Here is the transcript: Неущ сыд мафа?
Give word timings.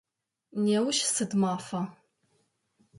Неущ 0.63 0.97
сыд 1.13 1.31
мафа? 1.41 1.81